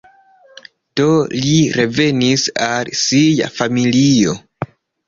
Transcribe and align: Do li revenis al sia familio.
Do 1.01 1.05
li 1.35 1.53
revenis 1.81 2.49
al 2.71 2.93
sia 3.05 3.53
familio. 3.61 4.39